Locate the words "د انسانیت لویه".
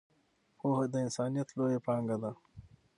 0.91-1.79